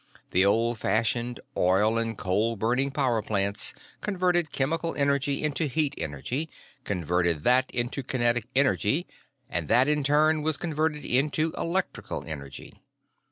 [0.31, 6.49] The old fashioned, oil or coal burning power plants converted chemical energy into heat energy,
[6.83, 9.05] converted that into kinetic energy,
[9.47, 12.81] and that, in turn was converted into electrical energy.